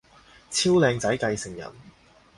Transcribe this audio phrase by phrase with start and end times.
[0.49, 1.71] 超靚仔繼承人